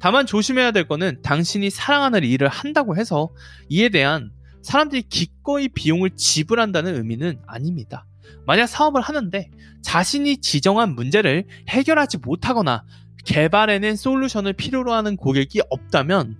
[0.00, 3.30] 다만 조심해야 될 거는 당신이 사랑하는 일을 한다고 해서
[3.68, 4.30] 이에 대한
[4.62, 8.06] 사람들이 기꺼이 비용을 지불한다는 의미는 아닙니다.
[8.46, 9.50] 만약 사업을 하는데
[9.82, 12.84] 자신이 지정한 문제를 해결하지 못하거나
[13.24, 16.36] 개발해낸 솔루션을 필요로 하는 고객이 없다면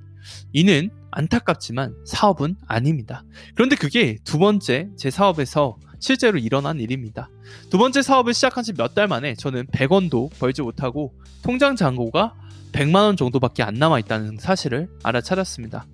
[0.53, 3.25] 이는 안타깝지만 사업은 아닙니다.
[3.55, 7.29] 그런데 그게 두 번째 제 사업에서 실제로 일어난 일입니다.
[7.71, 12.35] 두 번째 사업을 시작한 지 몇 달 만에 저는 100원도 벌지 못하고 통장 잔고가
[12.73, 15.87] 100만 원 정도밖에 안 남아 있다는 사실을 알아차렸습니다.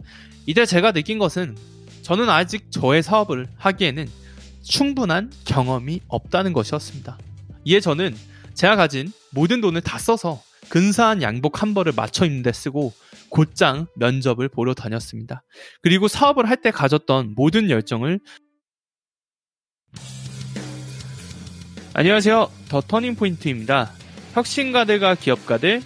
[0.46, 1.56] 이때 제가 느낀 것은
[2.02, 4.08] 저는 아직 저의 사업을 하기에는
[4.62, 7.18] 충분한 경험이 없다는 것이었습니다.
[7.64, 8.14] 이에 저는
[8.54, 12.92] 제가 가진 모든 돈을 다 써서 근사한 양복 한 벌을 맞춰 입는 데 쓰고
[13.28, 15.42] 곧장 면접을 보러 다녔습니다.
[15.82, 18.18] 그리고 사업을 할 때 가졌던 모든 열정을
[21.94, 22.50] 안녕하세요.
[22.68, 23.90] 더 터닝포인트입니다.
[24.34, 25.82] 혁신가들과 기업가들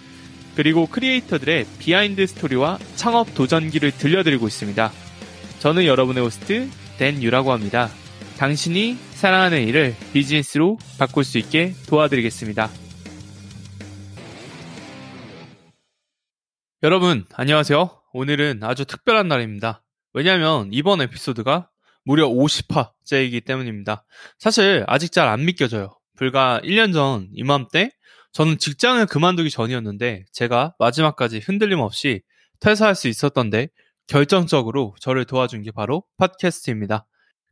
[0.55, 4.91] 그리고 크리에이터들의 behind story와 창업 도전기를 들려드리고 있습니다.
[5.59, 7.89] 저는 여러분의 호스트 댄 유라고 합니다.
[8.37, 12.69] 당신이 사랑하는 일을 비즈니스로 바꿀 수 있게 도와드리겠습니다.
[16.83, 18.01] 여러분, 안녕하세요.
[18.13, 19.83] 오늘은 아주 특별한 날입니다.
[20.13, 21.69] 왜냐하면 이번 에피소드가
[22.03, 24.03] 무려 50화째이기 때문입니다.
[24.39, 25.95] 사실 아직 잘 안 믿겨져요.
[26.17, 27.91] 불과 1년 전 이맘때
[28.31, 32.21] 저는 직장을 그만두기 전이었는데 제가 마지막까지 흔들림 없이
[32.59, 33.69] 퇴사할 수 있었던데
[34.07, 37.05] 결정적으로 저를 도와준 게 바로 팟캐스트입니다.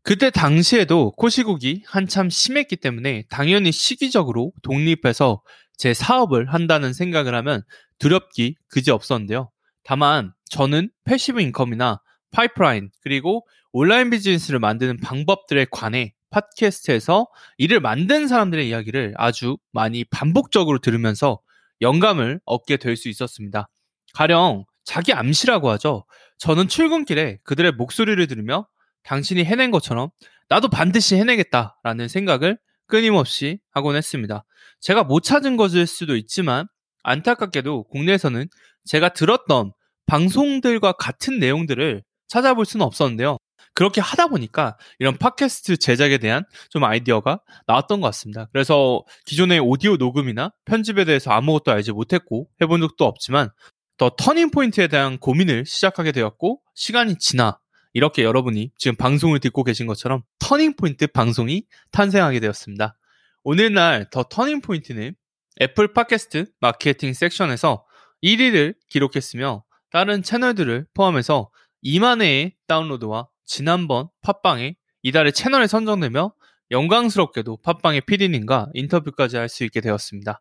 [0.04, 5.42] 그때 당시에도 코시국이 한참 심했기 때문에 당연히 시기적으로 독립해서
[5.78, 7.64] 제 사업을 한다는 생각을 하면
[8.00, 9.52] 두렵기 그지 없었는데요.
[9.84, 12.02] 다만 저는 passive income이나
[12.32, 17.28] 파이프라인 그리고 온라인 비즈니스를 만드는 방법들에 관해 팟캐스트에서
[17.58, 21.40] 이를 만든 사람들의 이야기를 아주 많이 반복적으로 들으면서
[21.82, 23.70] 영감을 얻게 될 수 있었습니다.
[24.14, 26.06] 가령 자기 암시라고 하죠.
[26.40, 28.68] 저는 출근길에 그들의 목소리를 들으며
[29.04, 30.10] 당신이 해낸 것처럼
[30.50, 32.58] 나도 반드시 해내겠다라는 생각을
[32.88, 34.46] 끊임없이 하곤 했습니다.
[34.82, 36.68] 제가 못 찾은 것일 수도 있지만
[37.04, 38.48] 안타깝게도 국내에서는
[38.86, 39.72] 제가 들었던
[40.08, 43.38] 방송들과 같은 내용들을 찾아볼 수는 없었는데요.
[43.74, 48.48] 그렇게 하다 보니까 이런 팟캐스트 제작에 대한 좀 아이디어가 나왔던 것 같습니다.
[48.52, 53.50] 그래서 기존의 오디오 녹음이나 편집에 대해서 아무것도 알지 못했고 해본 적도 없지만
[53.98, 57.60] 더 터닝 포인트에 대한 고민을 시작하게 되었고 시간이 지나
[57.94, 62.96] 이렇게 여러분이 지금 방송을 듣고 계신 것처럼 터닝 포인트 방송이 탄생하게 되었습니다.
[63.44, 65.16] 오늘날 더 터닝 포인트는
[65.62, 67.86] 애플 팟캐스트 마케팅 섹션에서
[68.24, 71.50] 1위를 기록했으며 다른 채널들을 포함해서
[71.84, 76.34] 2만 회의 다운로드와 지난번 팟빵에 이달의 채널에 선정되며
[76.70, 80.40] 영광스럽게도 팟빵의 PD님과 인터뷰까지 할 수 있게 되었습니다.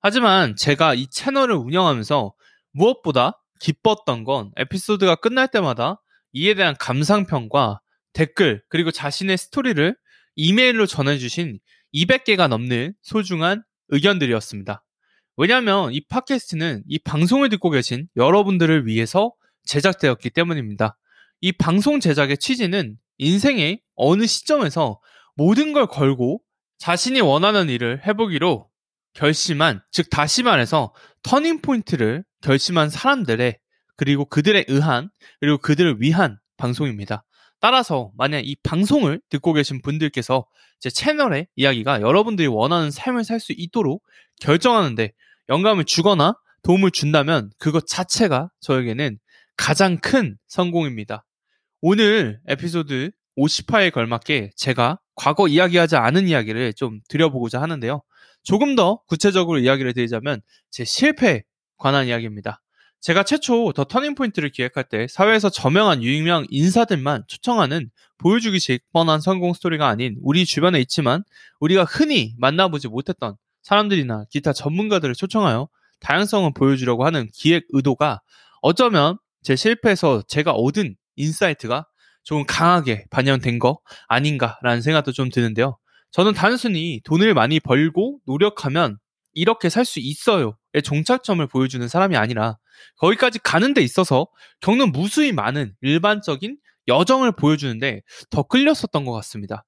[0.00, 2.34] 하지만 제가 이 채널을 운영하면서
[2.72, 7.80] 무엇보다 기뻤던 건 에피소드가 끝날 때마다 이에 대한 감상평과
[8.12, 9.96] 댓글 그리고 자신의 스토리를
[10.36, 11.58] 이메일로 전해주신
[11.94, 14.84] 200개가 넘는 소중한 의견들이었습니다.
[15.38, 19.32] 왜냐하면 이 팟캐스트는 이 방송을 듣고 계신 여러분들을 위해서
[19.64, 20.98] 제작되었기 때문입니다.
[21.40, 25.00] 이 방송 제작의 취지는 인생의 어느 시점에서
[25.34, 26.40] 모든 걸 걸고
[26.78, 28.68] 자신이 원하는 일을 해보기로
[29.12, 33.58] 결심한, 즉, 다시 말해서 터닝 포인트를 결심한 사람들의
[33.96, 37.24] 그리고 그들에 의한, 그리고 그들을 위한 방송입니다.
[37.60, 40.46] 따라서 만약 이 방송을 듣고 계신 분들께서
[40.78, 44.02] 제 채널의 이야기가 여러분들이 원하는 삶을 살 수 있도록
[44.40, 45.12] 결정하는데
[45.50, 49.18] 영감을 주거나 도움을 준다면 그것 자체가 저에게는
[49.56, 51.24] 가장 큰 성공입니다.
[51.82, 58.02] 오늘 에피소드 50화에 걸맞게 제가 과거 이야기하지 않은 이야기를 좀 드려보고자 하는데요.
[58.42, 61.42] 조금 더 구체적으로 이야기를 드리자면 제 실패에
[61.78, 62.60] 관한 이야기입니다.
[63.00, 69.88] 제가 최초 더 터닝포인트를 기획할 때 사회에서 저명한 유명 인사들만 초청하는 보여주기식 뻔한 성공 스토리가
[69.88, 71.24] 아닌 우리 주변에 있지만
[71.60, 75.68] 우리가 흔히 만나보지 못했던 사람들이나 기타 전문가들을 초청하여
[76.00, 78.20] 다양성을 보여주려고 하는 기획 의도가
[78.60, 81.86] 어쩌면 제 실패에서 제가 얻은 insight가
[82.22, 85.78] 조금 강하게 반영된 거 아닌가라는 생각도 좀 드는데요.
[86.12, 88.98] 저는 단순히 돈을 많이 벌고 노력하면
[89.32, 92.56] 이렇게 살 수 있어요 의 종착점을 보여주는 사람이 아니라
[92.96, 94.26] 거기까지 가는 데 있어서
[94.60, 96.58] 겪는 무수히 많은 일반적인
[96.88, 99.64] 여정을 보여주는데 더 끌렸었던 것 같습니다.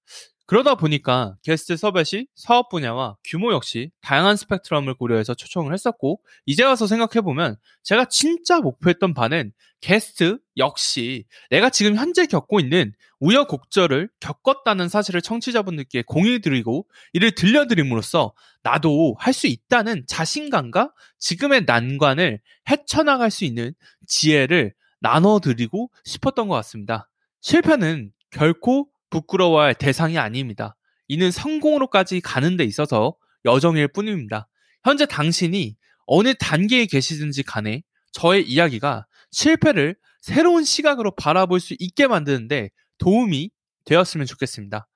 [0.53, 6.87] 그러다 보니까 게스트 시 사업 분야와 규모 역시 다양한 스펙트럼을 고려해서 초청을 했었고 이제 와서
[6.87, 15.23] 생각해보면 제가 진짜 목표했던 바는 게스트 역시 내가 지금 현재 겪고 있는 우여곡절을 겪었다는 사실을
[15.23, 23.73] 청취자분들께 공유드리고 이를 들려드림으로써 나도 할 수 있다는 자신감과 지금의 난관을 헤쳐나갈 수 있는
[24.07, 27.09] 지혜를 나눠드리고 싶었던 것 같습니다.
[27.41, 30.75] 실패는 결코 부끄러워할 대상이 아닙니다.
[31.07, 33.15] 이는 성공으로까지 가는 데 있어서
[33.45, 34.49] 여정일 뿐입니다.
[34.83, 35.77] 현재 당신이
[36.07, 37.83] 어느 단계에 계시든지 간에
[38.13, 43.51] 저의 이야기가 실패를 새로운 시각으로 바라볼 수 있게 만드는데 도움이
[43.85, 44.89] 되었으면 좋겠습니다.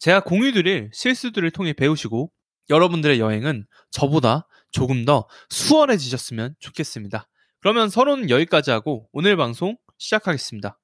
[0.00, 2.30] 제가 공유드릴 실수들을 통해 배우시고
[2.70, 7.28] 여러분들의 여행은 저보다 조금 더 수월해지셨으면 좋겠습니다.
[7.60, 10.78] 그러면 서로는 여기까지 하고 오늘 방송 시작하겠습니다.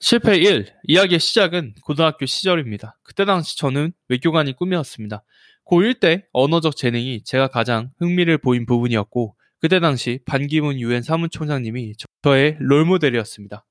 [0.00, 0.66] 실패 1.
[0.84, 2.98] 이야기의 시작은 고등학교 시절입니다.
[3.02, 5.22] 그때 당시 저는 외교관이 꿈이었습니다.
[5.66, 12.56] 고1 때 언어적 재능이 제가 가장 흥미를 보인 부분이었고 그때 당시 반기문 유엔 사무총장님이 저의
[12.60, 13.64] 롤모델이었습니다.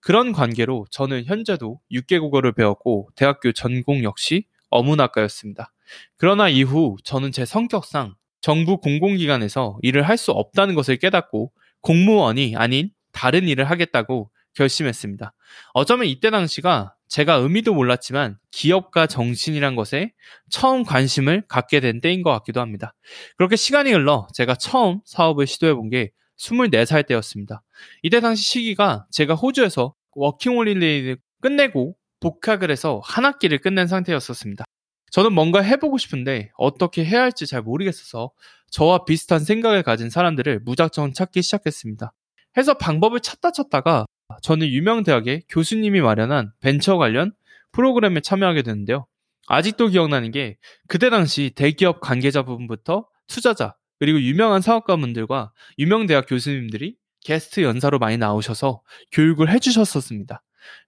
[0.00, 5.72] 그런 관계로 저는 현재도 6개 국어를 배웠고 대학교 전공 역시 어문학과였습니다.
[6.16, 12.90] 그러나 이후 저는 제 성격상 정부 공공기관에서 일을 할 수 없다는 것을 깨닫고 공무원이 아닌
[13.12, 15.32] 다른 일을 하겠다고 결심했습니다.
[15.74, 20.12] 어쩌면 이때 당시가 제가 의미도 몰랐지만 기업가 정신이란 것에
[20.48, 22.94] 처음 관심을 갖게 된 때인 것 같기도 합니다.
[23.36, 27.62] 그렇게 시간이 흘러 제가 처음 사업을 시도해 본 게 24살 때였습니다.
[28.02, 34.64] 이때 당시 시기가 제가 호주에서 워킹홀리데이를 끝내고 복학을 해서 한 학기를 끝낸 상태였었습니다.
[35.12, 38.30] 저는 뭔가 해보고 싶은데 어떻게 해야 할지 잘 모르겠어서
[38.70, 42.12] 저와 비슷한 생각을 가진 사람들을 무작정 찾기 시작했습니다.
[42.56, 44.06] 해서 방법을 찾다 찾다가
[44.42, 47.32] 저는 유명 대학의 교수님이 마련한 벤처 관련
[47.72, 49.06] 프로그램에 참여하게 되는데요.
[49.46, 50.56] 아직도 기억나는 게
[50.88, 58.16] 그때 당시 대기업 관계자 부분부터 투자자 그리고 유명한 사업가분들과 유명 대학 교수님들이 게스트 연사로 많이
[58.16, 58.82] 나오셔서
[59.12, 60.42] 교육을 해주셨었습니다.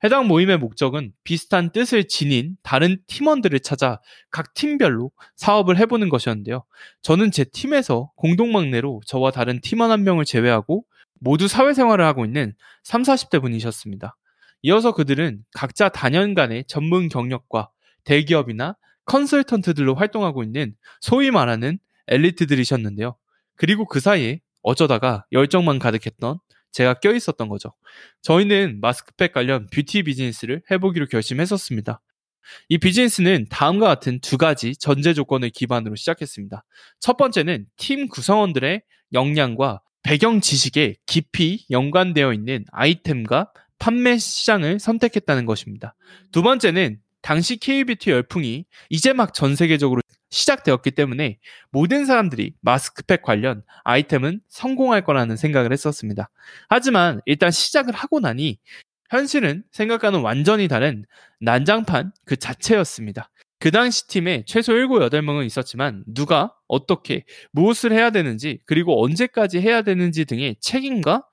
[0.05, 4.01] 해당 모임의 목적은 비슷한 뜻을 지닌 다른 팀원들을 찾아
[4.31, 6.65] 각 팀별로 사업을 해보는 것이었는데요.
[7.03, 10.85] 저는 제 팀에서 공동막내로 저와 다른 팀원 한 명을 제외하고
[11.23, 12.53] 모두 사회생활을 하고 있는
[12.83, 14.17] 3, 40대 분이셨습니다.
[14.63, 17.71] 이어서 그들은 각자 단연간의 전문 경력과
[18.05, 21.79] 대기업이나 컨설턴트들로 활동하고 있는 소위 말하는
[22.09, 23.17] 엘리트들이셨는데요.
[23.57, 26.39] 그리고 그 사이에 어쩌다가 열정만 가득했던
[26.73, 27.73] 제가 껴있었던 거죠.
[28.23, 32.01] 저희는 마스크팩 관련 뷰티 비즈니스를 해보기로 결심했었습니다.
[32.69, 36.65] 이 비즈니스는 다음과 같은 두 가지 전제 조건을 기반으로 시작했습니다.
[36.99, 38.83] 첫 번째는 팀 구성원들의
[39.13, 45.95] 역량과 배경 지식에 깊이 연관되어 있는 아이템과 판매 시장을 선택했다는 것입니다.
[46.31, 51.39] 두 번째는 당시 K뷰티 열풍이 이제 막 전 세계적으로 시작되었기 때문에
[51.71, 56.31] 모든 사람들이 마스크팩 관련 아이템은 성공할 거라는 생각을 했었습니다.
[56.69, 58.59] 하지만 일단 시작을 하고 나니
[59.11, 61.05] 현실은 생각과는 완전히 다른
[61.41, 63.31] 난장판 그 자체였습니다.
[63.59, 69.83] 그 당시 팀에 최소 7, 8명은 있었지만 누가 어떻게 무엇을 해야 되는지 그리고 언제까지 해야
[69.83, 71.27] 되는지 등의 책임과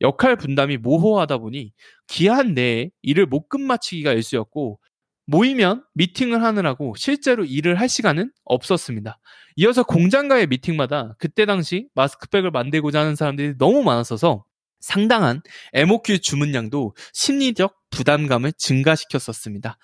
[0.00, 1.72] 역할 분담이 모호하다 보니
[2.06, 4.80] 기한 내에 일을 못 끝마치기가 일쑤였고
[5.26, 9.18] 모이면 미팅을 하느라고 실제로 일을 할 시간은 없었습니다.
[9.56, 14.44] 이어서 공장과의 미팅마다 그때 당시 마스크백을 만들고자 하는 사람들이 너무 많았어서
[14.80, 15.42] 상당한
[15.72, 19.78] MOQ 주문량도 심리적 부담감을 증가시켰었습니다.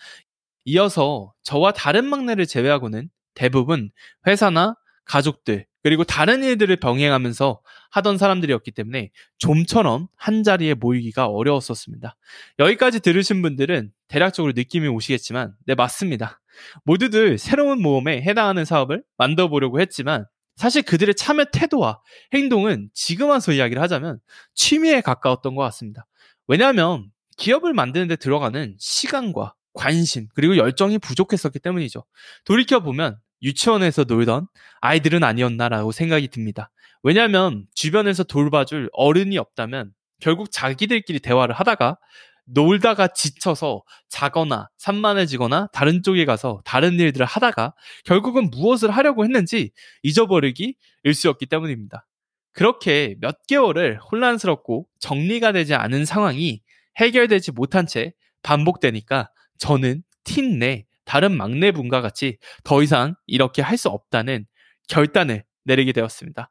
[0.65, 3.91] 이어서 저와 다른 막내를 제외하고는 대부분
[4.27, 4.77] 회사나
[5.13, 7.61] 가족들, 그리고 다른 일들을 병행하면서
[7.91, 12.17] 하던 사람들이었기 때문에 좀처럼 한 자리에 모이기가 어려웠었습니다.
[12.59, 16.41] 여기까지 들으신 분들은 대략적으로 느낌이 오시겠지만, 네, 맞습니다.
[16.85, 20.25] 모두들 새로운 모험에 해당하는 사업을 만들어 보려고 했지만,
[20.57, 22.01] 사실 그들의 참여 태도와
[22.33, 24.19] 행동은 지금 와서 이야기를 하자면
[24.55, 26.07] 취미에 가까웠던 것 같습니다.
[26.47, 32.05] 왜냐하면 기업을 만드는데 들어가는 시간과 관심, 그리고 열정이 부족했었기 때문이죠.
[32.45, 34.47] 돌이켜 보면 유치원에서 놀던
[34.81, 36.71] 아이들은 아니었나라고 생각이 듭니다.
[37.03, 41.99] 왜냐하면 주변에서 돌봐줄 어른이 없다면 결국 자기들끼리 대화를 하다가
[42.45, 49.71] 놀다가 지쳐서 자거나 산만해지거나 다른 쪽에 가서 다른 일들을 하다가 결국은 무엇을 하려고 했는지
[50.03, 52.07] 잊어버리기 일쑤였기 때문입니다.
[52.53, 56.61] 그렇게 몇 개월을 혼란스럽고 정리가 되지 않은 상황이
[56.99, 64.47] 해결되지 못한 채 반복되니까 저는 팀내 다른 막내분과 같이 더 이상 이렇게 할 수 없다는
[64.89, 66.51] 결단을 내리게 되었습니다.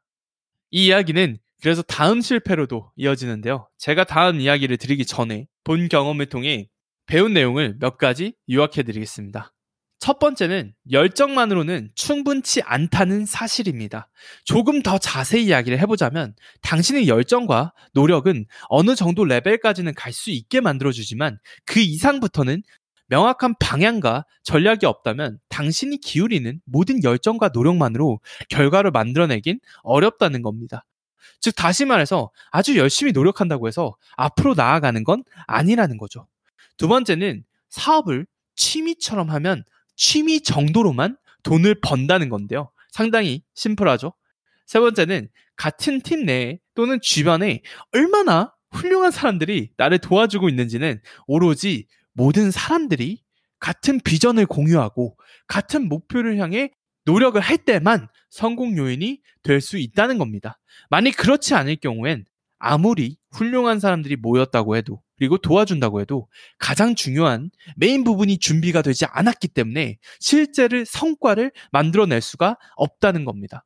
[0.70, 3.68] 이 이야기는 그래서 다음 실패로도 이어지는데요.
[3.78, 6.68] 제가 다음 이야기를 드리기 전에 본 경험을 통해
[7.06, 9.52] 배운 내용을 몇 가지 요약해 드리겠습니다.
[9.98, 14.08] 첫 번째는 열정만으로는 충분치 않다는 사실입니다.
[14.44, 21.38] 조금 더 자세히 이야기를 해보자면 당신의 열정과 노력은 어느 정도 레벨까지는 갈 수 있게 만들어주지만
[21.66, 22.62] 그 이상부터는
[23.12, 30.86] 명확한 방향과 전략이 없다면 당신이 기울이는 모든 열정과 노력만으로 결과를 만들어내긴 어렵다는 겁니다.
[31.38, 36.26] 즉, 다시 말해서 아주 열심히 노력한다고 해서 앞으로 나아가는 건 아니라는 거죠.
[36.78, 38.26] 두 번째는 사업을
[38.56, 39.62] 취미처럼 하면
[39.94, 42.70] 취미 정도로만 돈을 번다는 건데요.
[42.92, 44.14] 상당히 심플하죠.
[44.64, 47.60] 세 번째는 같은 팀 내에 또는 주변에
[47.92, 53.22] 얼마나 훌륭한 사람들이 나를 도와주고 있는지는 오로지 모든 사람들이
[53.58, 55.16] 같은 비전을 공유하고
[55.46, 56.70] 같은 목표를 향해
[57.04, 60.58] 노력을 할 때만 성공 요인이 될 수 있다는 겁니다.
[60.88, 62.24] 만약 그렇지 않을 경우엔
[62.58, 66.28] 아무리 훌륭한 사람들이 모였다고 해도 그리고 도와준다고 해도
[66.58, 73.64] 가장 중요한 메인 부분이 준비가 되지 않았기 때문에 실제를 성과를 만들어낼 수가 없다는 겁니다.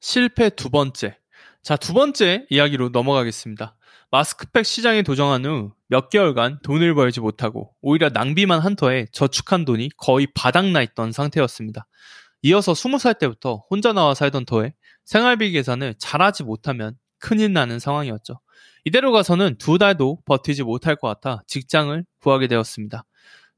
[0.00, 1.16] 실패 두 번째.
[1.62, 3.76] 자, 두 번째 이야기로 넘어가겠습니다.
[4.14, 9.90] 마스크팩 시장에 도정한 후 몇 개월간 돈을 벌지 못하고 오히려 낭비만 한 터에 저축한 돈이
[9.96, 11.88] 거의 바닥나 있던 상태였습니다.
[12.42, 18.40] 이어서 20살 때부터 혼자 나와 살던 터에 생활비 계산을 잘하지 못하면 큰일 나는 상황이었죠.
[18.84, 23.04] 이대로 가서는 두 달도 버티지 못할 것 같아 직장을 구하게 되었습니다.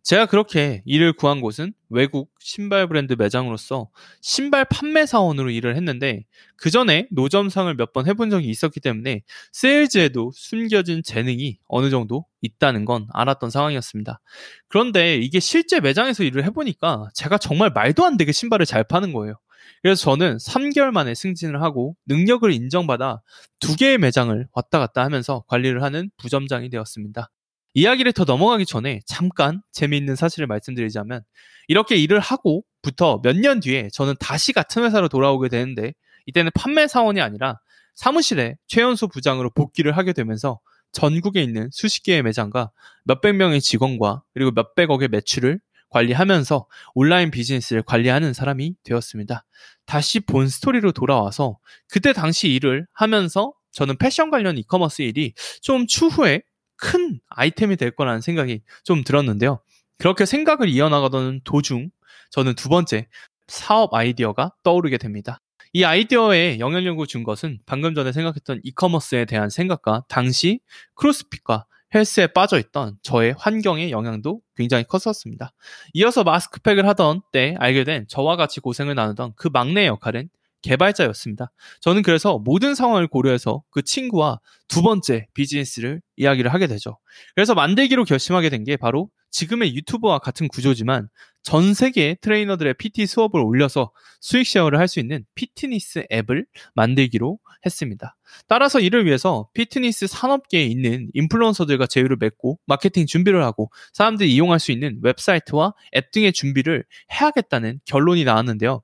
[0.06, 6.22] 제가 그렇게 일을 구한 곳은 외국 신발 브랜드 매장으로서 신발 판매 사원으로 일을 했는데
[6.56, 12.84] 그 전에 노점상을 몇 번 해본 적이 있었기 때문에 세일즈에도 숨겨진 재능이 어느 정도 있다는
[12.84, 14.20] 건 알았던 상황이었습니다.
[14.68, 19.34] 그런데 이게 실제 매장에서 일을 해보니까 제가 정말 말도 안 되게 신발을 잘 파는 거예요.
[19.82, 23.22] 그래서 저는 3개월 만에 승진을 하고 능력을 인정받아
[23.58, 27.28] 두 개의 매장을 왔다 갔다 하면서 관리를 하는 부점장이 되었습니다.
[27.76, 31.22] 이야기를 더 넘어가기 전에 잠깐 재미있는 사실을 말씀드리자면
[31.68, 35.92] 이렇게 일을 하고부터 몇 년 뒤에 저는 다시 같은 회사로 돌아오게 되는데
[36.24, 37.60] 이때는 판매 사원이 아니라
[37.94, 40.58] 사무실에 최연소 부장으로 복귀를 하게 되면서
[40.92, 42.70] 전국에 있는 수십 개의 매장과
[43.04, 49.44] 몇백 명의 직원과 그리고 몇백억의 매출을 관리하면서 온라인 비즈니스를 관리하는 사람이 되었습니다.
[49.84, 51.58] 다시 본 스토리로 돌아와서
[51.90, 56.40] 그때 당시 일을 하면서 저는 패션 관련 이커머스 일이 좀 추후에
[56.76, 59.60] 큰 아이템이 될 거라는 생각이 좀 들었는데요.
[59.98, 61.90] 그렇게 생각을 이어나가던 도중
[62.30, 63.08] 저는 두 번째
[63.48, 65.40] 사업 아이디어가 떠오르게 됩니다.
[65.72, 70.60] 이 아이디어에 영향력을 준 것은 방금 전에 생각했던 이커머스에 대한 생각과 당시
[70.94, 75.52] 크로스핏과 헬스에 빠져 있던 저의 환경의 영향도 굉장히 컸었습니다.
[75.94, 80.28] 이어서 마스크팩을 하던 때 알게 된 저와 같이 고생을 나누던 그 막내 역할은
[80.66, 81.50] 개발자였습니다.
[81.80, 86.98] 저는 그래서 모든 상황을 고려해서 그 친구와 두 번째 비즈니스를 이야기를 하게 되죠.
[87.34, 91.08] 그래서 만들기로 결심하게 된 게 바로 지금의 유튜브와 같은 구조지만
[91.42, 98.16] 전 세계 트레이너들의 PT 수업을 올려서 수익 share를 할 수 있는 피트니스 앱을 만들기로 했습니다.
[98.48, 104.72] 따라서 이를 위해서 피트니스 산업계에 있는 인플루언서들과 제휴를 맺고 마케팅 준비를 하고 사람들이 이용할 수
[104.72, 108.82] 있는 웹사이트와 앱 등의 준비를 해야겠다는 결론이 나왔는데요.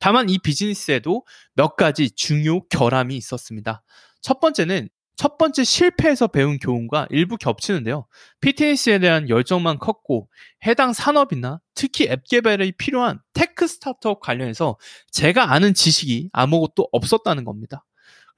[0.00, 3.82] 다만 이 비즈니스에도 몇 가지 중요 결함이 있었습니다.
[4.20, 8.06] 첫 번째는 첫 번째 실패에서 배운 교훈과 일부 겹치는데요.
[8.40, 10.30] 피트니스에 대한 열정만 컸고
[10.66, 14.78] 해당 산업이나 특히 앱 개발이 필요한 tech 스타트업 관련해서
[15.10, 17.84] 제가 아는 지식이 아무것도 없었다는 겁니다.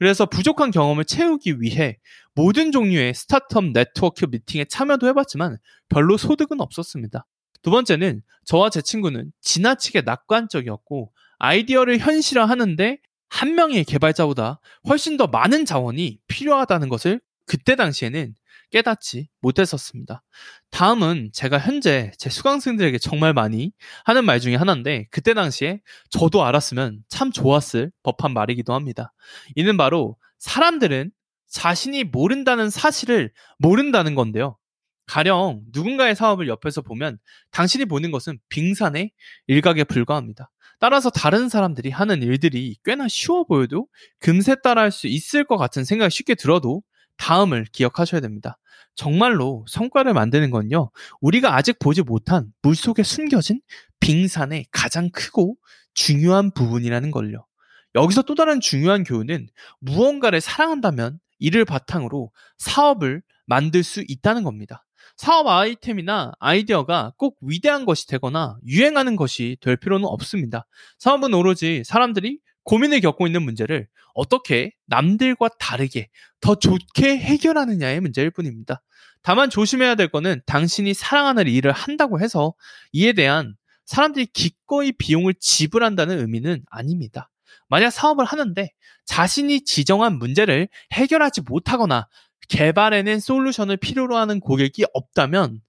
[0.01, 1.99] 그래서 부족한 경험을 채우기 위해
[2.35, 7.25] 모든 종류의 스타트업 네트워크 미팅에 참여도 해봤지만 별로 소득은 없었습니다.
[7.63, 15.65] 두 번째는 저와 제 친구는 지나치게 낙관적이었고 아이디어를 현실화하는데 한 명의 개발자보다 훨씬 더 많은
[15.65, 18.35] 자원이 필요하다는 것을 그때 당시에는
[18.71, 20.23] 깨닫지 못했었습니다.
[20.71, 23.73] 다음은 제가 현재 제 수강생들에게 정말 많이
[24.05, 29.13] 하는 말 중에 하나인데 그때 당시에 저도 알았으면 참 좋았을 법한 말이기도 합니다.
[29.55, 31.11] 이는 바로 사람들은
[31.49, 34.57] 자신이 모른다는 사실을 모른다는 건데요.
[35.07, 37.19] 가령 누군가의 사업을 옆에서 보면
[37.51, 39.11] 당신이 보는 것은 빙산의
[39.47, 40.51] 일각에 불과합니다.
[40.79, 43.87] 따라서 다른 사람들이 하는 일들이 꽤나 쉬워 보여도
[44.19, 46.83] 금세 따라할 수 있을 것 같은 생각이 쉽게 들어도
[47.19, 48.59] 다음을 기억하셔야 됩니다.
[48.95, 50.91] 정말로 성과를 만드는 건요,
[51.21, 53.61] 우리가 아직 보지 못한 물 속에 숨겨진
[54.01, 55.57] 빙산의 가장 크고
[55.95, 57.47] 중요한 부분이라는 걸요.
[57.95, 64.85] 여기서 또 다른 중요한 교훈은 무언가를 사랑한다면 이를 바탕으로 사업을 만들 수 있다는 겁니다.
[65.17, 70.67] 사업 아이템이나 아이디어가 꼭 위대한 것이 되거나 유행하는 것이 될 필요는 없습니다.
[70.99, 76.09] 사업은 오로지 사람들이 고민을 겪고 있는 문제를 어떻게 남들과 다르게
[76.41, 78.83] 더 좋게 해결하느냐의 문제일 뿐입니다.
[79.23, 82.55] 다만 조심해야 될 것은 당신이 사랑하는 일을 한다고 해서
[82.93, 83.55] 이에 대한
[83.87, 87.31] 사람들이 기꺼이 비용을 지불한다는 의미는 아닙니다.
[87.69, 88.71] 만약 사업을 하는데
[89.05, 92.07] 자신이 지정한 문제를 해결하지 못하거나
[92.49, 95.61] 개발해낸 솔루션을 필요로 하는 고객이 없다면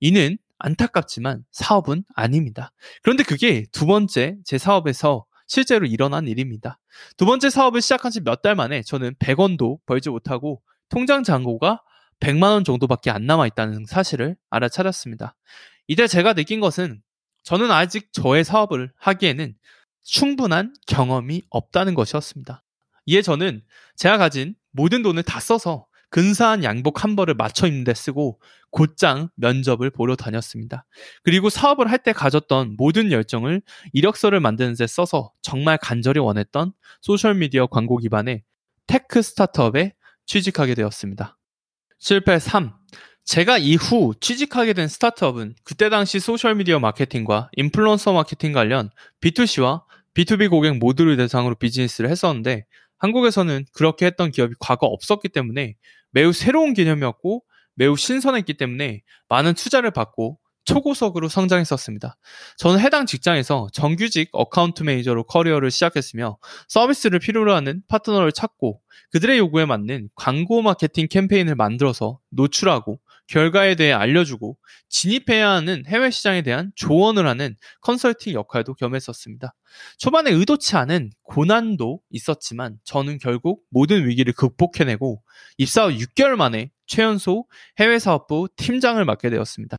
[0.00, 2.72] 이는 안타깝지만 사업은 아닙니다.
[3.02, 6.78] 그런데 그게 두 번째 제 사업에서 실제로 일어난 일입니다.
[7.16, 11.82] 두 번째 사업을 시작한 지 몇 달 만에 저는 100원도 벌지 못하고 통장 잔고가
[12.20, 15.36] 100만 원 정도밖에 안 남아 있다는 사실을 알아차렸습니다.
[15.88, 17.02] 이때 제가 느낀 것은
[17.42, 19.54] 저는 아직 저의 사업을 하기에는
[20.02, 22.64] 충분한 경험이 없다는 것이었습니다.
[23.06, 23.62] 이에 저는
[23.96, 29.28] 제가 가진 모든 돈을 다 써서 근사한 양복 한 벌을 맞춰 입는 데 쓰고 곧장
[29.36, 30.86] 면접을 보러 다녔습니다.
[31.22, 37.66] 그리고 사업을 할 때 가졌던 모든 열정을 이력서를 만드는 데 써서 정말 간절히 원했던 소셜미디어
[37.66, 38.42] 광고 기반의
[38.86, 39.94] tech 스타트업에
[40.26, 41.36] 취직하게 되었습니다.
[41.98, 42.72] 실패 3.
[43.24, 49.82] 제가 이후 취직하게 된 스타트업은 그때 당시 소셜미디어 마케팅과 인플루언서 마케팅 관련 B2C와
[50.14, 52.66] B2B 고객 모두를 대상으로 비즈니스를 했었는데
[52.98, 55.74] 한국에서는 그렇게 했던 기업이 과거 없었기 때문에
[56.10, 57.42] 매우 새로운 개념이었고
[57.74, 62.16] 매우 신선했기 때문에 많은 투자를 받고 초고속으로 성장했었습니다.
[62.58, 66.38] 저는 해당 직장에서 정규직 account manager로 커리어를 시작했으며
[66.68, 68.80] 서비스를 필요로 하는 파트너를 찾고
[69.12, 74.56] 그들의 요구에 맞는 광고 마케팅 캠페인을 만들어서 노출하고 결과에 대해 알려주고
[74.88, 79.54] 진입해야 하는 해외 시장에 대한 조언을 하는 컨설팅 역할도 겸했었습니다.
[79.98, 85.22] 초반에 의도치 않은 고난도 있었지만 저는 결국 모든 위기를 극복해내고
[85.58, 87.46] 입사 후 6개월 만에 최연소
[87.78, 89.76] 해외 사업부 팀장을 맡게 되었습니다.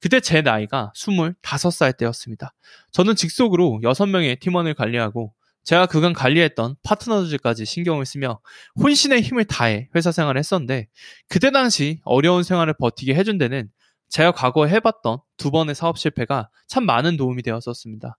[0.00, 2.54] 그때 제 나이가 25살 때였습니다.
[2.90, 5.34] 저는 직속으로 6명의 팀원을 관리하고
[5.70, 8.40] 제가 그간 관리했던 파트너들까지 신경을 쓰며
[8.82, 10.88] 혼신의 힘을 다해 회사 생활을 했었는데
[11.28, 13.68] 그때 당시 어려운 생활을 버티게 해준 데는
[14.08, 18.18] 제가 과거에 해봤던 두 번의 사업 실패가 참 많은 도움이 되었었습니다.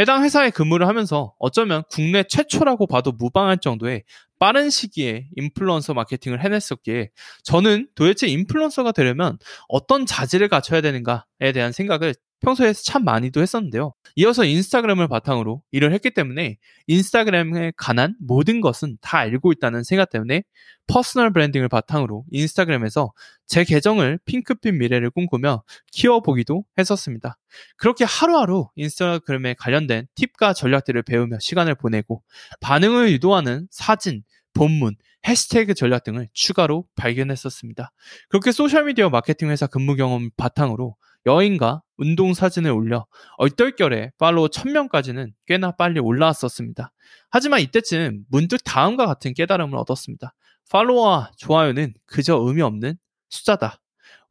[0.00, 4.04] 해당 회사에 근무를 하면서 어쩌면 국내 최초라고 봐도 무방할 정도의
[4.38, 7.10] 빠른 시기에 인플루언서 마케팅을 해냈었기에
[7.44, 9.36] 저는 도대체 인플루언서가 되려면
[9.68, 13.92] 어떤 자질을 갖춰야 되는가에 대한 생각을 평소에 참 많이도 했었는데요.
[14.16, 20.44] 이어서 인스타그램을 바탕으로 일을 했기 때문에 인스타그램에 관한 모든 것은 다 알고 있다는 생각 때문에
[20.86, 23.12] personal branding을 바탕으로 인스타그램에서
[23.46, 27.38] 제 계정을 핑크빛 미래를 꿈꾸며 키워보기도 했었습니다.
[27.76, 32.22] 그렇게 하루하루 인스타그램에 관련된 팁과 전략들을 배우며 시간을 보내고
[32.60, 34.94] 반응을 유도하는 사진, 본문,
[35.26, 37.90] 해시태그 전략 등을 추가로 발견했었습니다.
[38.28, 43.06] 그렇게 소셜미디어 마케팅 회사 근무 경험 바탕으로 여인과 운동 사진을 올려
[43.38, 46.92] 얼떨결에 팔로워 1000명까지는 꽤나 빨리 올라왔었습니다.
[47.30, 50.34] 하지만 이때쯤 문득 다음과 같은 깨달음을 얻었습니다.
[50.70, 52.96] 팔로워와 좋아요는 그저 의미 없는
[53.28, 53.80] 숫자다.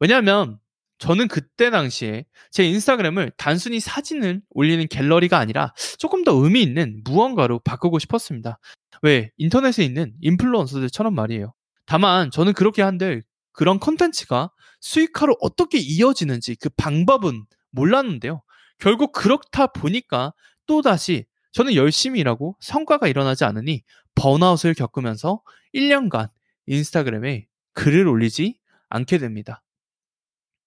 [0.00, 0.58] 왜냐하면
[0.98, 7.58] 저는 그때 당시에 제 인스타그램을 단순히 사진을 올리는 갤러리가 아니라 조금 더 의미 있는 무언가로
[7.60, 8.58] 바꾸고 싶었습니다.
[9.02, 9.30] 왜?
[9.36, 11.52] 인터넷에 있는 인플루언서들처럼 말이에요.
[11.84, 14.50] 다만 저는 그렇게 한들 그런 컨텐츠가
[14.86, 18.42] 수익화로 어떻게 이어지는지 그 방법은 몰랐는데요.
[18.78, 20.32] 결국 그렇다 보니까
[20.66, 23.82] 또다시 저는 열심히 일하고 성과가 일어나지 않으니
[24.14, 25.42] 번아웃을 겪으면서
[25.74, 26.30] 1년간
[26.66, 29.62] 인스타그램에 글을 올리지 않게 됩니다.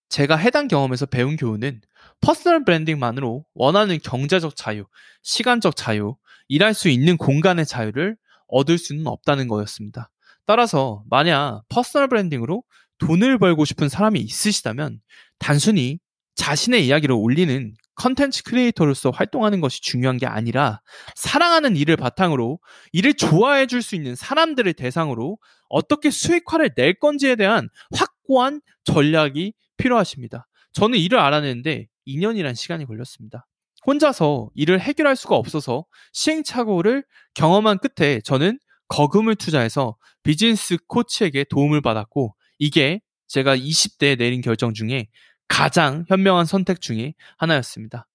[0.10, 1.82] 제가 해당 경험에서 배운 교훈은
[2.20, 4.86] personal branding만으로 원하는 경제적 자유,
[5.22, 6.18] 시간적 자유,
[6.50, 10.10] 일할 수 있는 공간의 자유를 얻을 수는 없다는 거였습니다.
[10.46, 12.64] 따라서 만약 personal branding으로
[13.00, 15.00] 돈을 벌고 싶은 사람이 있으시다면
[15.40, 16.00] 단순히
[16.36, 20.80] 자신의 이야기를 올리는 컨텐츠 크리에이터로서 활동하는 것이 중요한 게 아니라
[21.16, 22.60] 사랑하는 일을 바탕으로
[22.94, 30.48] 이를 좋아해 줄 수 있는 사람들을 대상으로 어떻게 수익화를 낼 건지에 대한 확고한 전략이 필요하십니다.
[30.72, 33.46] 저는 이를 알아내는데 2년이란 시간이 걸렸습니다.
[33.86, 42.36] 혼자서 일을 해결할 수가 없어서 시행착오를 경험한 끝에 저는 거금을 투자해서 비즈니스 코치에게 도움을 받았고
[42.60, 45.08] 이게 제가 20대에 내린 결정 중에
[45.48, 48.08] 가장 현명한 선택 중에 하나였습니다.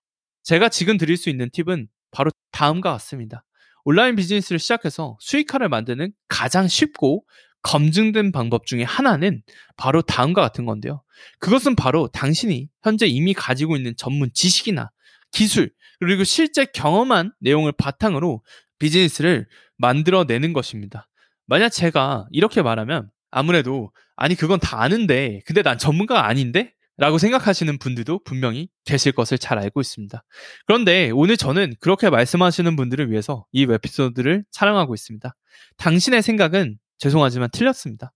[0.44, 3.44] 제가 지금 드릴 수 있는 팁은 바로 다음과 같습니다.
[3.84, 7.24] 온라인 비즈니스를 시작해서 수익화를 만드는 가장 쉽고
[7.62, 9.42] 검증된 방법 중에 하나는
[9.76, 11.02] 바로 다음과 같은 건데요.
[11.38, 14.90] 그것은 바로 당신이 현재 이미 가지고 있는 전문 지식이나
[15.32, 18.42] 기술, 그리고 실제 경험한 내용을 바탕으로
[18.78, 19.46] 비즈니스를
[19.78, 21.08] 만들어내는 것입니다.
[21.46, 26.72] 만약 제가 이렇게 말하면 아무래도 아니 그건 다 아는데 근데 난 전문가가 아닌데?
[26.96, 30.22] 라고 생각하시는 분들도 분명히 계실 것을 잘 알고 있습니다.
[30.64, 35.34] 그런데 오늘 저는 그렇게 말씀하시는 분들을 위해서 이 에피소드를 촬영하고 있습니다.
[35.76, 38.12] 당신의 생각은 죄송하지만 틀렸습니다.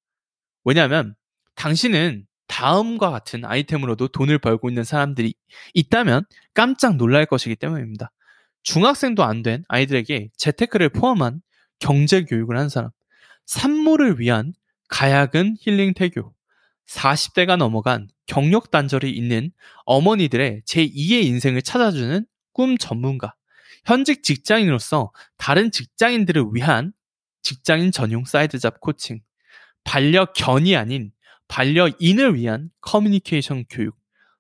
[0.65, 1.17] 왜냐하면
[1.57, 5.35] 당신은 다음과 같은 아이템으로도 돈을 벌고 있는 사람들이
[5.75, 8.13] 있다면 깜짝 놀랄 것이기 때문입니다.
[8.63, 11.41] 중학생도 안 된 아이들에게 재테크를 포함한
[11.81, 12.91] 경제 교육을 한 사람,
[13.47, 14.53] 산모를 위한
[14.89, 16.35] 가야근 힐링 태교,
[16.87, 19.53] 40대가 넘어간 경력 단절이 있는
[19.85, 23.35] 어머니들의 제2의 인생을 찾아주는 꿈 전문가,
[23.85, 26.93] 현직 직장인으로서 다른 직장인들을 위한
[27.43, 29.21] 직장인 전용 side job 코칭,
[29.85, 31.13] 반려견이 아닌
[31.49, 33.97] 반려인을 위한 커뮤니케이션 교육.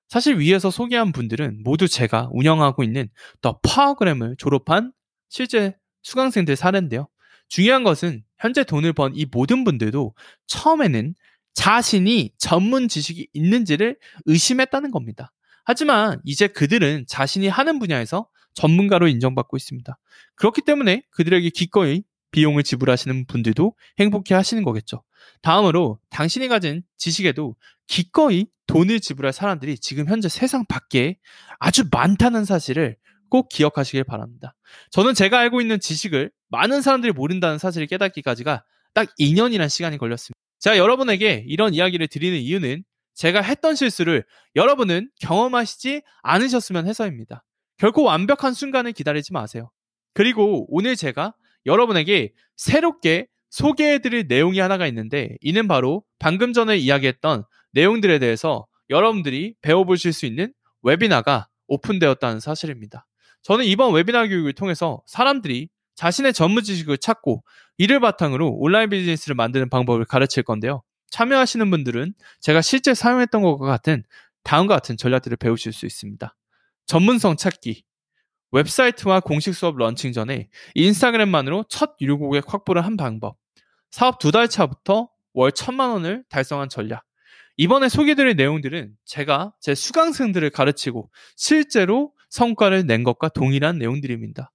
[0.09, 3.09] 사실 위에서 소개한 분들은 모두 제가 운영하고 있는
[3.41, 4.93] 더 파워그램을 졸업한
[5.29, 7.09] 실제 수강생들 사례인데요.
[7.49, 10.14] 중요한 것은 현재 돈을 번 이 모든 분들도
[10.46, 11.14] 처음에는
[11.55, 13.96] 자신이 전문 지식이 있는지를
[14.27, 15.33] 의심했다는 겁니다.
[15.64, 19.98] 하지만 이제 그들은 자신이 하는 분야에서 전문가로 인정받고 있습니다.
[20.37, 25.03] 그렇기 때문에 그들에게 기꺼이 비용을 지불하시는 분들도 행복해 하시는 거겠죠.
[25.42, 31.18] 다음으로 당신이 가진 지식에도 기꺼이 돈을 지불할 사람들이 지금 현재 세상 밖에
[31.59, 32.96] 아주 많다는 사실을
[33.31, 34.55] 꼭 기억하시길 바랍니다.
[34.91, 38.64] 저는 제가 알고 있는 지식을 많은 사람들이 모른다는 사실을 깨닫기까지가
[38.95, 40.38] 딱 2년이라는 시간이 걸렸습니다.
[40.59, 47.45] 제가 여러분에게 이런 이야기를 드리는 이유는 제가 했던 실수를 여러분은 경험하시지 않으셨으면 해서입니다.
[47.77, 49.71] 결코 완벽한 순간을 기다리지 마세요.
[50.14, 51.35] 그리고 오늘 제가
[51.67, 60.12] 여러분에게 새롭게 소개해드릴 내용이 하나가 있는데 이는 바로 방금 전에 이야기했던 내용들에 대해서 여러분들이 배워보실
[60.12, 63.08] 수 있는 웨비나가 오픈되었다는 사실입니다.
[63.49, 67.43] 저는 이번 웨비나 교육을 통해서 사람들이 자신의 전문 지식을 찾고
[67.79, 70.83] 이를 바탕으로 온라인 비즈니스를 만드는 방법을 가르칠 건데요.
[71.09, 74.05] 참여하시는 분들은 제가 실제 사용했던 것과 같은
[74.43, 76.37] 다음과 같은 전략들을 배우실 수 있습니다.
[76.85, 77.85] 전문성 찾기,
[78.53, 83.39] 웹사이트와 공식 수업 런칭 전에 인스타그램만으로 첫 유료 고객 확보를 한 방법,
[83.91, 87.03] 사업 두 달 차부터 월 천만 원을 달성한 전략.
[87.57, 94.51] 이번에 소개드릴 내용들은 제가 제 수강생들을 가르치고 실제로 성과를 낸 것과 동일한 내용들입니다.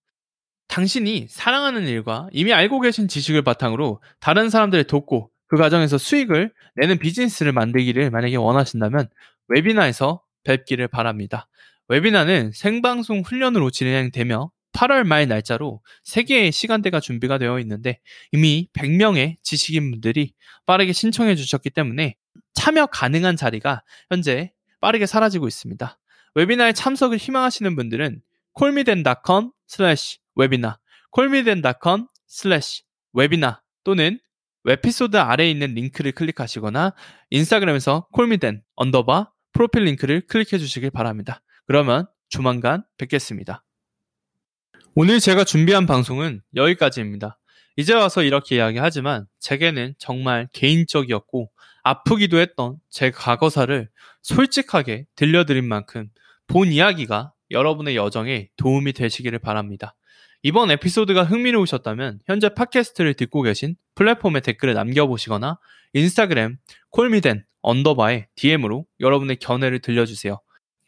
[0.67, 6.97] 당신이 사랑하는 일과 이미 알고 계신 지식을 바탕으로 다른 사람들을 돕고 그 과정에서 수익을 내는
[6.97, 9.07] 비즈니스를 만들기를 만약에 원하신다면
[9.49, 11.47] 웨비나에서 뵙기를 바랍니다.
[11.89, 17.99] 웨비나는 생방송 훈련으로 진행되며 8월 말 날짜로 3개의 시간대가 준비가 되어 있는데
[18.31, 20.33] 이미 100명의 지식인분들이
[20.65, 22.15] 빠르게 신청해 주셨기 때문에
[22.53, 25.99] 참여 가능한 자리가 현재 빠르게 사라지고 있습니다.
[26.35, 28.21] 웨비나에 참석을 희망하시는 분들은
[28.53, 30.79] 콜미덴.com slash 웨비나
[31.11, 34.19] 콜미덴.com slash 웨비나 또는
[34.63, 36.93] 본 에피소드 아래에 있는 링크를 클릭하시거나
[37.29, 41.41] 인스타그램에서 콜미덴 언더바 프로필 링크를 클릭해 주시길 바랍니다.
[41.65, 43.63] 그러면 조만간 뵙겠습니다.
[44.95, 47.37] 오늘 제가 준비한 방송은 여기까지입니다.
[47.75, 51.51] 이제 와서 이렇게 이야기하지만 제게는 정말 개인적이었고
[51.83, 53.89] 아프기도 했던 제 과거사를
[54.21, 56.09] 솔직하게 들려드린 만큼
[56.47, 59.95] 본 이야기가 여러분의 여정에 도움이 되시기를 바랍니다.
[60.41, 65.57] 이번 에피소드가 흥미로우셨다면 현재 팟캐스트를 듣고 계신 플랫폼에 댓글을 남겨보시거나
[65.93, 66.57] 인스타그램
[66.89, 70.39] 콜미덴 언더바에 DM으로 여러분의 견해를 들려주세요.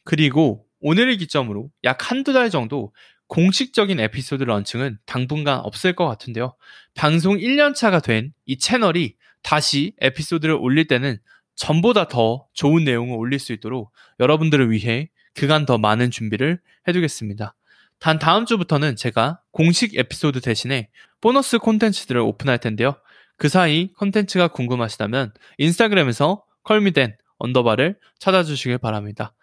[0.04, 2.94] 그리고 오늘을 기점으로 약 한두 달 정도
[3.28, 6.56] 공식적인 에피소드 런칭은 당분간 없을 것 같은데요.
[6.94, 11.18] 방송 1년차가 된 이 채널이 다시 에피소드를 올릴 때는
[11.56, 17.56] 전보다 더 좋은 내용을 올릴 수 있도록 여러분들을 위해 그간 더 많은 준비를 해두겠습니다.
[18.00, 20.89] 단 다음 주부터는 제가 공식 에피소드 대신에
[21.21, 22.95] 보너스 콘텐츠들을 오픈할 텐데요.
[23.38, 29.34] 그 사이 콘텐츠가 궁금하시다면 인스타그램에서 콜미덴 언더바를 찾아주시길 바랍니다.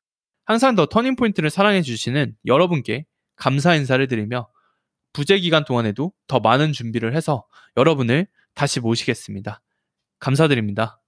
[0.44, 4.48] 항상 더 터닝포인트를 사랑해주시는 여러분께 감사 인사를 드리며
[5.12, 9.60] 부재 기간 동안에도 더 많은 준비를 해서 여러분을 다시 모시겠습니다.
[10.18, 11.01] 감사드립니다.